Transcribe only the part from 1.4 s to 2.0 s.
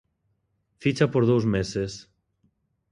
meses.